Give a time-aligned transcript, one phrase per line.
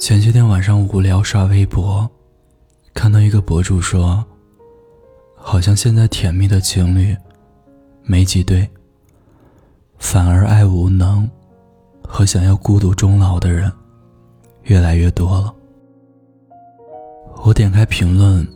[0.00, 2.10] 前些天晚上无聊刷微博，
[2.94, 4.24] 看到一个博主说，
[5.36, 7.14] 好像现在甜蜜的情侣
[8.02, 8.66] 没几对，
[9.98, 11.30] 反而爱无能
[12.02, 13.70] 和想要孤独终老的人
[14.62, 15.54] 越来越多了。
[17.44, 18.48] 我点开评论，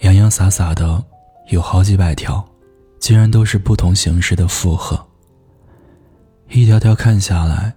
[0.00, 1.04] 洋洋洒洒的
[1.50, 2.42] 有好几百条，
[2.98, 4.98] 竟然都是不同形式的附和。
[6.48, 7.74] 一条条看下来，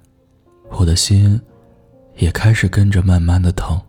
[0.69, 1.39] 我的心
[2.19, 3.79] 也开始跟着慢慢的疼。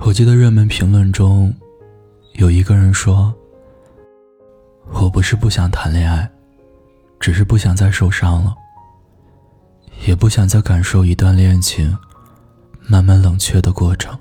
[0.00, 1.54] 我记得热门评论中，
[2.34, 3.32] 有一个人说
[4.92, 6.28] ：“我不是不想谈恋爱，
[7.20, 8.54] 只是不想再受伤了，
[10.04, 11.96] 也不想再感受一段恋情
[12.88, 14.18] 慢慢冷却的过程，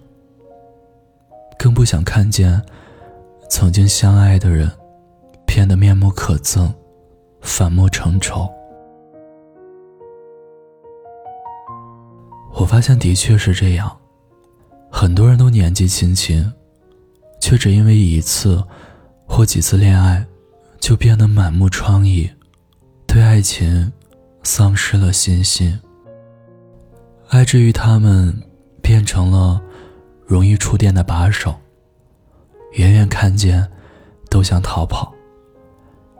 [1.57, 2.61] 更不想看见
[3.49, 4.71] 曾经相爱的人
[5.47, 6.71] 变得面目可憎，
[7.41, 8.47] 反目成仇。”
[12.53, 13.97] 我发现的确是这样，
[14.91, 16.51] 很多人都年纪轻轻，
[17.39, 18.63] 却只因为一次
[19.25, 20.23] 或几次恋爱，
[20.79, 22.29] 就变得满目疮痍，
[23.07, 23.91] 对爱情
[24.43, 25.79] 丧失了信心。
[27.29, 28.37] 爱之于他们，
[28.81, 29.59] 变成了
[30.25, 31.55] 容易触电的把手，
[32.73, 33.67] 远远看见
[34.29, 35.11] 都想逃跑，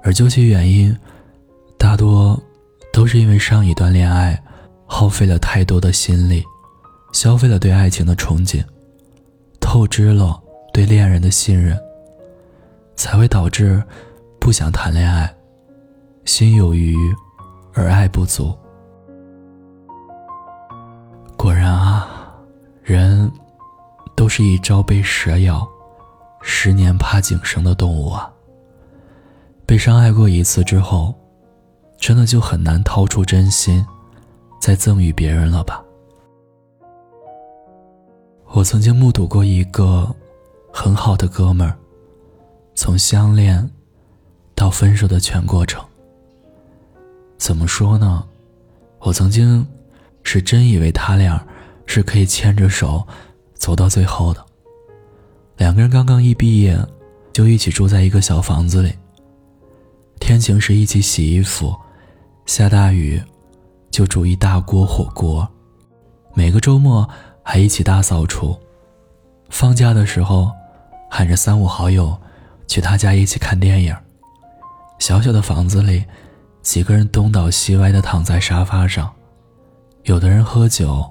[0.01, 0.97] 而究其原因，
[1.77, 2.41] 大多
[2.91, 4.41] 都是因为上一段恋爱。
[4.93, 6.43] 耗费了太多的心力，
[7.13, 8.61] 消费了对爱情的憧憬，
[9.61, 10.37] 透支了
[10.73, 11.79] 对恋人的信任，
[12.97, 13.81] 才会导致
[14.37, 15.33] 不想谈恋爱，
[16.25, 16.97] 心有余
[17.73, 18.53] 而爱不足。
[21.37, 22.35] 果然啊，
[22.83, 23.31] 人
[24.13, 25.65] 都是一朝被蛇咬，
[26.41, 28.29] 十年怕井绳的动物啊。
[29.65, 31.15] 被伤害过一次之后，
[31.97, 33.83] 真的就很难掏出真心。
[34.61, 35.83] 再赠予别人了吧？
[38.53, 40.07] 我曾经目睹过一个
[40.71, 41.75] 很好的哥们儿，
[42.75, 43.67] 从相恋
[44.53, 45.83] 到分手的全过程。
[47.39, 48.23] 怎么说呢？
[48.99, 49.65] 我曾经
[50.21, 51.43] 是真以为他俩
[51.87, 53.03] 是可以牵着手
[53.55, 54.45] 走到最后的。
[55.57, 56.77] 两个人刚刚一毕业，
[57.33, 58.93] 就一起住在一个小房子里。
[60.19, 61.75] 天晴时一起洗衣服，
[62.45, 63.19] 下大雨。
[63.91, 65.47] 就煮一大锅火锅，
[66.33, 67.07] 每个周末
[67.43, 68.57] 还一起大扫除。
[69.49, 70.49] 放假的时候，
[71.09, 72.17] 喊着三五好友
[72.67, 73.93] 去他家一起看电影。
[74.97, 76.05] 小小的房子里，
[76.61, 79.11] 几个人东倒西歪的躺在沙发上，
[80.03, 81.03] 有的人喝酒，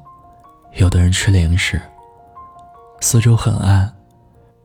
[0.76, 1.80] 有的人吃零食。
[3.02, 3.92] 四周很暗，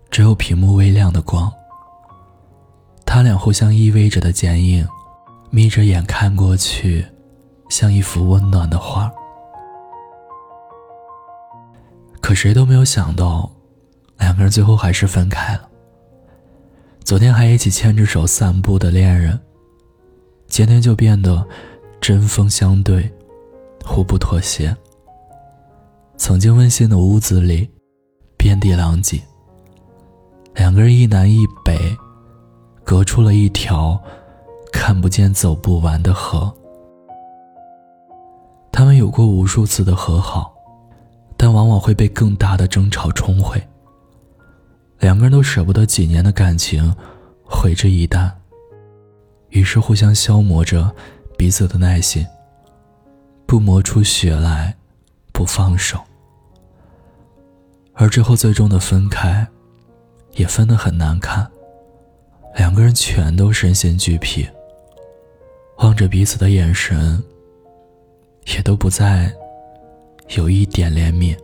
[0.09, 1.52] 只有屏幕微亮的光。
[3.06, 4.88] 他俩互相依偎着的剪影，
[5.50, 7.06] 眯着眼看过去。
[7.70, 9.12] 像一幅温暖的画，
[12.22, 13.52] 可谁都没有想到，
[14.18, 15.70] 两个人最后还是分开了。
[17.03, 19.40] 昨天还一起牵着手散步的恋人，
[20.48, 21.46] 今天就变得
[22.00, 23.12] 针锋相对，
[23.84, 24.76] 互不妥协。
[26.18, 27.70] 曾经温馨的屋子里，
[28.38, 29.22] 遍地狼藉。
[30.56, 31.96] 两个人一南一北，
[32.84, 34.02] 隔出了一条
[34.72, 36.52] 看不见、走不完的河。
[38.75, 40.53] 他们有过无数次的和好，
[41.38, 43.66] 但往往会被更大的争吵冲毁。
[45.00, 46.94] 两个人都舍不得几年的感情
[47.41, 48.30] 毁之一旦，
[49.47, 50.94] 于是互相消磨着
[51.38, 52.28] 彼此的耐心，
[53.46, 54.75] 不磨出血来，
[55.31, 55.97] 不放手。
[57.94, 59.47] 而之后最终的分开，
[60.34, 61.50] 也分得很难看，
[62.58, 64.46] 两个人全都身心俱疲，
[65.78, 67.24] 望着彼此的眼神。
[68.45, 69.31] 也都不再
[70.35, 71.35] 有一点怜悯。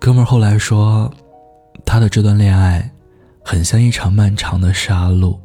[0.00, 1.10] 哥们儿后来说，
[1.84, 2.90] 他的这段恋爱
[3.44, 5.38] 很像一场漫长的杀戮。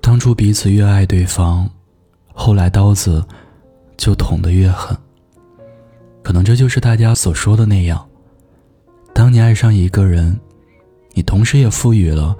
[0.00, 1.68] 当初彼此越爱对方，
[2.32, 3.24] 后来刀子
[3.96, 4.96] 就捅得越狠。
[6.22, 8.08] 可能这就是大家所说的那样：
[9.12, 10.38] 当你爱上一个人，
[11.12, 12.36] 你同时也赋予了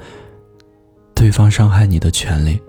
[1.14, 2.60] 对方伤害你的权利。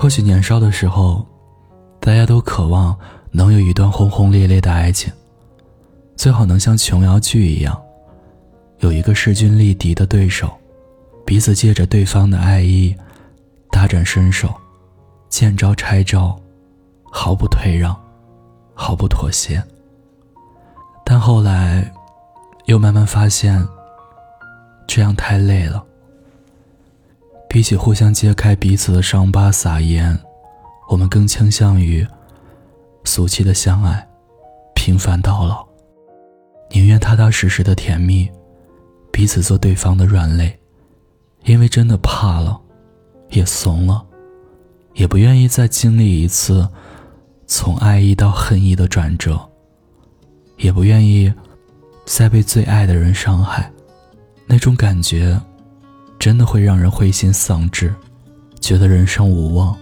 [0.00, 1.22] 或许年少的时候，
[2.00, 2.98] 大家都渴望
[3.32, 5.12] 能有一段轰轰烈烈的爱情，
[6.16, 7.78] 最好能像琼瑶剧一样，
[8.78, 10.50] 有一个势均力敌的对手，
[11.26, 12.96] 彼此借着对方的爱意，
[13.70, 14.48] 大展身手，
[15.28, 16.34] 见招拆招，
[17.12, 17.94] 毫不退让，
[18.72, 19.62] 毫不妥协。
[21.04, 21.92] 但后来，
[22.64, 23.62] 又慢慢发现，
[24.86, 25.84] 这样太累了。
[27.52, 30.16] 比起互相揭开彼此的伤疤撒盐，
[30.88, 32.06] 我们更倾向于
[33.02, 34.08] 俗气的相爱，
[34.72, 35.66] 平凡到老，
[36.70, 38.30] 宁愿踏踏实实的甜蜜，
[39.10, 40.56] 彼此做对方的软肋，
[41.42, 42.56] 因为真的怕了，
[43.30, 44.06] 也怂了，
[44.94, 46.68] 也不愿意再经历一次
[47.48, 49.36] 从爱意到恨意的转折，
[50.56, 51.34] 也不愿意
[52.04, 53.68] 再被最爱的人伤害，
[54.46, 55.36] 那种感觉，
[56.20, 57.94] 真的会让人灰心丧志，
[58.60, 59.74] 觉得人生无望。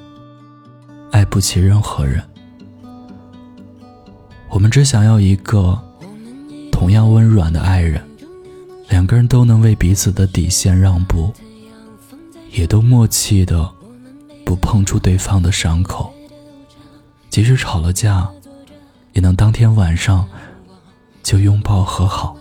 [1.11, 2.23] 爱不起任何人，
[4.49, 5.76] 我们只想要一个
[6.70, 8.00] 同样温软的爱人，
[8.88, 11.32] 两个人都能为彼此的底线让步，
[12.52, 13.69] 也都默契的
[14.44, 16.12] 不碰触对方的伤口，
[17.31, 18.29] 即使吵了架，
[19.12, 20.25] 也能当天晚上
[21.20, 22.37] 就拥抱和好，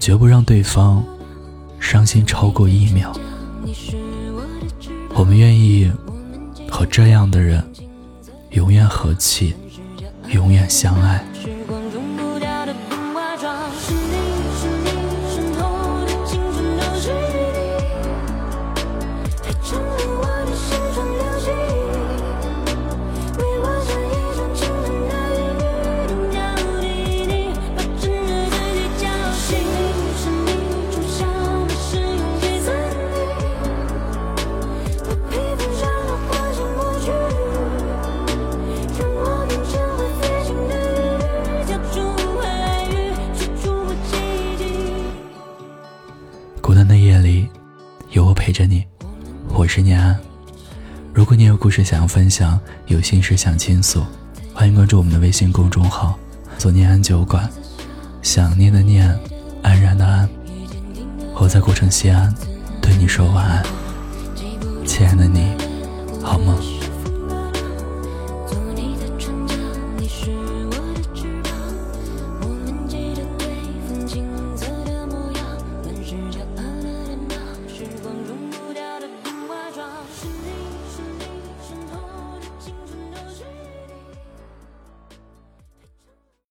[0.00, 1.04] 绝不让对方
[1.84, 3.12] 伤心超过一秒。
[5.14, 5.92] 我们愿意。
[6.66, 7.64] 和这样的人，
[8.50, 9.54] 永远和气，
[10.32, 11.24] 永远相爱。
[46.86, 47.48] 的夜里，
[48.10, 48.84] 有我陪着你，
[49.48, 50.18] 我是念安。
[51.12, 54.04] 如果你有故事想要分享，有心事想倾诉，
[54.52, 56.18] 欢迎关注我们的微信公众号
[56.58, 57.48] “做念安酒馆”。
[58.22, 59.16] 想念的念，
[59.62, 60.28] 安然的安。
[61.34, 62.34] 我在古城西安，
[62.80, 63.62] 对你说晚安，
[64.86, 65.52] 亲爱的你，
[66.22, 66.83] 好梦。